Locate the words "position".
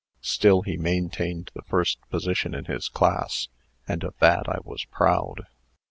2.09-2.55